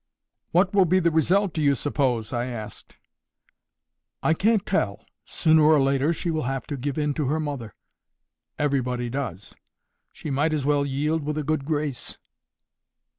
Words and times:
"What 0.49 0.73
will 0.73 0.85
be 0.85 0.99
the 0.99 1.11
result, 1.11 1.53
do 1.53 1.61
you 1.61 1.75
suppose?" 1.75 2.33
I 2.33 2.45
asked. 2.45 2.97
"I 4.23 4.33
can't 4.33 4.65
tell. 4.65 5.05
Sooner 5.25 5.61
or 5.61 5.79
later 5.79 6.11
she 6.11 6.31
will 6.31 6.45
have 6.49 6.65
to 6.73 6.75
give 6.75 6.97
in 6.97 7.13
to 7.13 7.27
her 7.27 7.39
mother. 7.39 7.75
Everybody 8.57 9.11
does. 9.11 9.53
She 10.11 10.31
might 10.31 10.55
as 10.55 10.65
well 10.65 10.87
yield 10.87 11.21
with 11.21 11.37
a 11.37 11.43
good 11.43 11.65
grace." 11.65 12.17